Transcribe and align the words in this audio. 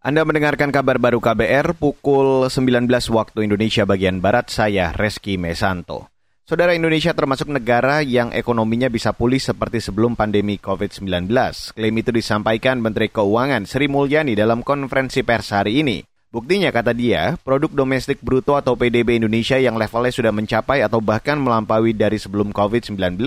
Anda 0.00 0.24
mendengarkan 0.24 0.72
kabar 0.72 0.96
baru 0.96 1.20
KBR 1.20 1.76
pukul 1.76 2.48
19 2.48 2.88
waktu 3.12 3.44
Indonesia 3.44 3.84
bagian 3.84 4.24
Barat, 4.24 4.48
saya 4.48 4.96
Reski 4.96 5.36
Mesanto. 5.36 6.08
Saudara 6.48 6.72
Indonesia 6.72 7.12
termasuk 7.12 7.52
negara 7.52 8.00
yang 8.00 8.32
ekonominya 8.32 8.88
bisa 8.88 9.12
pulih 9.12 9.36
seperti 9.36 9.76
sebelum 9.84 10.16
pandemi 10.16 10.56
COVID-19. 10.56 11.28
Klaim 11.76 11.96
itu 12.00 12.16
disampaikan 12.16 12.80
Menteri 12.80 13.12
Keuangan 13.12 13.68
Sri 13.68 13.92
Mulyani 13.92 14.32
dalam 14.32 14.64
konferensi 14.64 15.20
pers 15.20 15.52
hari 15.52 15.84
ini. 15.84 16.00
Buktinya 16.32 16.72
kata 16.72 16.96
dia, 16.96 17.36
produk 17.36 17.68
domestik 17.68 18.24
bruto 18.24 18.56
atau 18.56 18.80
PDB 18.80 19.20
Indonesia 19.20 19.60
yang 19.60 19.76
levelnya 19.76 20.16
sudah 20.16 20.32
mencapai 20.32 20.80
atau 20.80 21.04
bahkan 21.04 21.36
melampaui 21.36 21.92
dari 21.92 22.16
sebelum 22.16 22.56
COVID-19. 22.56 23.20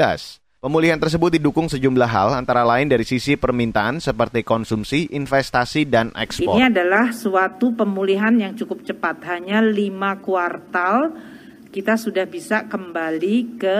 Pemulihan 0.64 0.96
tersebut 0.96 1.36
didukung 1.36 1.68
sejumlah 1.68 2.08
hal, 2.08 2.40
antara 2.40 2.64
lain 2.64 2.88
dari 2.88 3.04
sisi 3.04 3.36
permintaan 3.36 4.00
seperti 4.00 4.48
konsumsi, 4.48 5.12
investasi, 5.12 5.84
dan 5.84 6.16
ekspor. 6.16 6.56
Ini 6.56 6.72
adalah 6.72 7.12
suatu 7.12 7.76
pemulihan 7.76 8.32
yang 8.32 8.56
cukup 8.56 8.80
cepat. 8.88 9.28
Hanya 9.28 9.60
lima 9.60 10.24
kuartal 10.24 11.20
kita 11.68 12.00
sudah 12.00 12.24
bisa 12.32 12.64
kembali 12.72 13.60
ke 13.60 13.78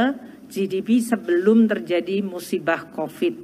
GDP 0.52 1.00
sebelum 1.00 1.72
terjadi 1.72 2.20
musibah 2.20 2.92
COVID. 2.92 3.36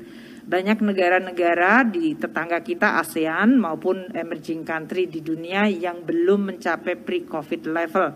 Banyak 0.44 0.84
negara-negara 0.84 1.88
di 1.88 2.20
tetangga 2.20 2.60
kita 2.60 3.00
ASEAN 3.00 3.56
maupun 3.56 4.12
emerging 4.20 4.68
country 4.68 5.08
di 5.08 5.24
dunia 5.24 5.64
yang 5.72 6.04
belum 6.04 6.52
mencapai 6.52 7.00
pre-COVID 7.00 7.72
level 7.72 8.08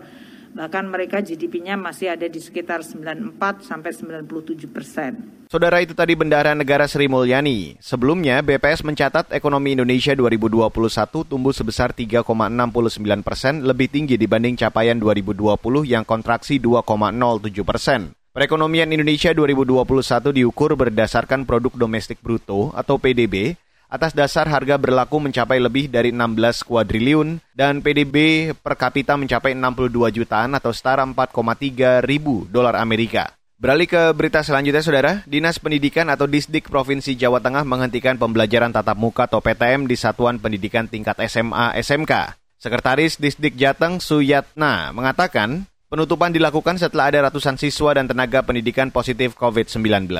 Bahkan 0.54 0.86
mereka 0.86 1.18
GDP-nya 1.18 1.74
masih 1.74 2.14
ada 2.14 2.30
di 2.30 2.38
sekitar 2.38 2.86
94 2.86 3.66
sampai 3.66 3.90
97 3.90 4.70
persen. 4.70 5.42
Saudara 5.50 5.82
itu 5.82 5.98
tadi 5.98 6.14
Bendara 6.14 6.54
Negara 6.54 6.86
Sri 6.86 7.10
Mulyani. 7.10 7.74
Sebelumnya, 7.82 8.38
BPS 8.38 8.86
mencatat 8.86 9.34
ekonomi 9.34 9.74
Indonesia 9.74 10.14
2021 10.14 11.26
tumbuh 11.26 11.50
sebesar 11.50 11.90
3,69 11.90 13.26
persen, 13.26 13.66
lebih 13.66 13.90
tinggi 13.90 14.14
dibanding 14.14 14.54
capaian 14.54 14.94
2020 14.94 15.58
yang 15.82 16.06
kontraksi 16.06 16.62
2,07 16.62 17.66
persen. 17.66 18.14
Perekonomian 18.34 18.90
Indonesia 18.90 19.30
2021 19.30 20.34
diukur 20.34 20.74
berdasarkan 20.74 21.46
produk 21.46 21.70
domestik 21.74 22.18
bruto 22.18 22.74
atau 22.74 22.98
PDB 22.98 23.54
atas 23.88 24.16
dasar 24.16 24.48
harga 24.50 24.74
berlaku 24.80 25.22
mencapai 25.22 25.62
lebih 25.62 25.86
dari 25.86 26.10
16 26.10 26.66
kuadriliun 26.66 27.38
dan 27.54 27.84
PDB 27.84 28.50
per 28.58 28.74
kapita 28.74 29.14
mencapai 29.14 29.54
62 29.54 30.10
jutaan 30.10 30.56
atau 30.56 30.74
setara 30.74 31.06
4,3 31.06 32.02
ribu 32.02 32.48
dolar 32.50 32.74
Amerika. 32.80 33.30
Beralih 33.54 33.86
ke 33.88 34.12
berita 34.12 34.42
selanjutnya, 34.42 34.82
Saudara. 34.82 35.12
Dinas 35.24 35.62
Pendidikan 35.62 36.10
atau 36.10 36.28
Disdik 36.28 36.68
Provinsi 36.68 37.14
Jawa 37.14 37.38
Tengah 37.38 37.62
menghentikan 37.62 38.18
pembelajaran 38.18 38.74
tatap 38.74 38.98
muka 38.98 39.30
atau 39.30 39.40
PTM 39.40 39.86
di 39.86 39.96
Satuan 39.96 40.42
Pendidikan 40.42 40.90
Tingkat 40.90 41.22
SMA 41.30 41.72
SMK. 41.80 42.34
Sekretaris 42.58 43.16
Disdik 43.16 43.54
Jateng 43.54 44.02
Suyatna 44.02 44.90
mengatakan, 44.90 45.64
penutupan 45.86 46.34
dilakukan 46.34 46.76
setelah 46.76 47.08
ada 47.08 47.30
ratusan 47.30 47.56
siswa 47.56 47.94
dan 47.94 48.10
tenaga 48.10 48.42
pendidikan 48.42 48.90
positif 48.90 49.32
COVID-19 49.38 50.10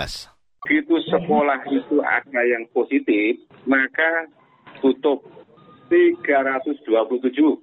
begitu 0.64 0.96
sekolah 1.12 1.60
itu 1.68 2.00
ada 2.00 2.40
yang 2.40 2.64
positif, 2.72 3.36
maka 3.68 4.32
tutup 4.80 5.20
327 5.92 6.88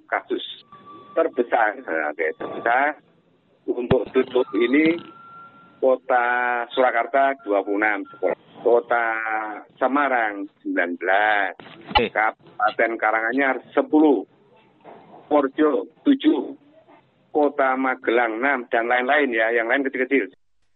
kasus 0.06 0.44
terbesar. 1.18 1.82
Nah, 1.82 2.14
terbesar 2.14 3.02
untuk 3.66 4.06
tutup 4.14 4.46
ini 4.54 4.94
kota 5.82 6.26
Surakarta 6.70 7.34
26 7.42 8.06
sekolah. 8.14 8.38
Kota 8.62 9.06
Semarang 9.74 10.46
19, 10.62 10.94
Kabupaten 11.98 12.92
Karanganyar 12.94 13.58
10, 13.74 13.82
Porjo 15.26 15.90
7, 16.06 17.34
Kota 17.34 17.74
Magelang 17.74 18.38
6, 18.38 18.70
dan 18.70 18.86
lain-lain 18.86 19.34
ya, 19.34 19.50
yang 19.50 19.66
lain 19.66 19.82
kecil-kecil. 19.82 20.30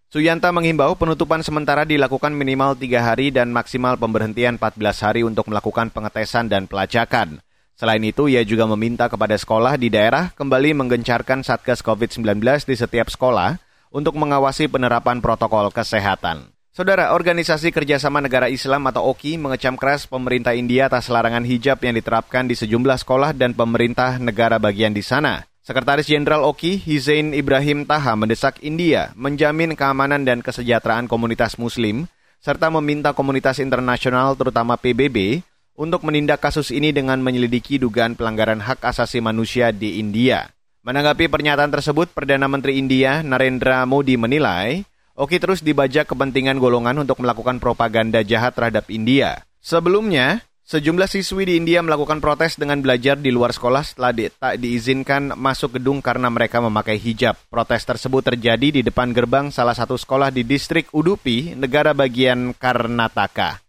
Suyanta 0.06 0.54
menghimbau 0.54 0.94
penutupan 0.94 1.42
sementara 1.42 1.82
dilakukan 1.82 2.30
minimal 2.30 2.78
tiga 2.78 3.02
hari 3.02 3.34
dan 3.34 3.50
maksimal 3.50 3.98
pemberhentian 3.98 4.54
14 4.54 4.78
hari 5.02 5.26
untuk 5.26 5.50
melakukan 5.50 5.90
pengetesan 5.90 6.46
dan 6.46 6.70
pelacakan. 6.70 7.42
Selain 7.74 7.98
itu, 8.06 8.30
ia 8.30 8.46
juga 8.46 8.70
meminta 8.70 9.10
kepada 9.10 9.34
sekolah 9.34 9.74
di 9.74 9.90
daerah 9.90 10.30
kembali 10.38 10.78
menggencarkan 10.78 11.42
Satgas 11.42 11.82
COVID-19 11.82 12.38
di 12.38 12.78
setiap 12.78 13.10
sekolah 13.10 13.58
untuk 13.90 14.14
mengawasi 14.14 14.70
penerapan 14.70 15.18
protokol 15.18 15.74
kesehatan. 15.74 16.54
Saudara, 16.70 17.10
Organisasi 17.10 17.74
Kerjasama 17.74 18.22
Negara 18.22 18.46
Islam 18.46 18.86
atau 18.86 19.10
OKI 19.10 19.42
mengecam 19.42 19.74
keras 19.74 20.06
pemerintah 20.06 20.54
India 20.54 20.86
atas 20.86 21.10
larangan 21.10 21.42
hijab 21.42 21.82
yang 21.82 21.98
diterapkan 21.98 22.46
di 22.46 22.54
sejumlah 22.54 23.02
sekolah 23.02 23.34
dan 23.34 23.58
pemerintah 23.58 24.22
negara 24.22 24.62
bagian 24.62 24.94
di 24.94 25.02
sana. 25.02 25.50
Sekretaris 25.66 26.06
Jenderal 26.06 26.46
OKI, 26.46 26.78
Hizain 26.78 27.34
Ibrahim 27.34 27.82
Taha 27.90 28.14
mendesak 28.14 28.62
India 28.62 29.10
menjamin 29.18 29.74
keamanan 29.74 30.22
dan 30.22 30.38
kesejahteraan 30.38 31.10
komunitas 31.10 31.58
muslim, 31.58 32.06
serta 32.38 32.70
meminta 32.70 33.10
komunitas 33.10 33.58
internasional 33.58 34.38
terutama 34.38 34.78
PBB 34.78 35.42
untuk 35.74 36.06
menindak 36.06 36.38
kasus 36.38 36.70
ini 36.70 36.94
dengan 36.94 37.18
menyelidiki 37.18 37.82
dugaan 37.82 38.14
pelanggaran 38.14 38.62
hak 38.62 38.78
asasi 38.78 39.18
manusia 39.18 39.74
di 39.74 39.98
India. 39.98 40.54
Menanggapi 40.86 41.26
pernyataan 41.26 41.74
tersebut, 41.74 42.14
Perdana 42.14 42.46
Menteri 42.46 42.78
India 42.78 43.26
Narendra 43.26 43.82
Modi 43.90 44.14
menilai, 44.14 44.86
OKI 45.18 45.42
terus 45.42 45.66
dibajak 45.66 46.06
kepentingan 46.06 46.62
golongan 46.62 47.02
untuk 47.02 47.18
melakukan 47.18 47.58
propaganda 47.58 48.22
jahat 48.22 48.54
terhadap 48.54 48.86
India. 48.86 49.42
Sebelumnya, 49.58 50.46
Sejumlah 50.66 51.06
siswi 51.06 51.46
di 51.46 51.54
India 51.62 51.78
melakukan 51.78 52.18
protes 52.18 52.58
dengan 52.58 52.82
belajar 52.82 53.14
di 53.14 53.30
luar 53.30 53.54
sekolah 53.54 53.86
setelah 53.86 54.10
di, 54.10 54.26
tak 54.26 54.58
diizinkan 54.58 55.38
masuk 55.38 55.78
gedung 55.78 56.02
karena 56.02 56.26
mereka 56.26 56.58
memakai 56.58 56.98
hijab. 56.98 57.38
Protes 57.46 57.86
tersebut 57.86 58.26
terjadi 58.26 58.74
di 58.74 58.82
depan 58.82 59.14
gerbang 59.14 59.54
salah 59.54 59.78
satu 59.78 59.94
sekolah 59.94 60.34
di 60.34 60.42
distrik 60.42 60.90
Udupi, 60.90 61.54
negara 61.54 61.94
bagian 61.94 62.50
Karnataka. 62.50 63.62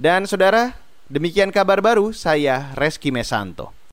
Dan 0.00 0.24
saudara, 0.24 0.72
demikian 1.12 1.52
kabar 1.52 1.84
baru 1.84 2.16
saya 2.16 2.72
Reski 2.72 3.12
Mesanto. 3.12 3.83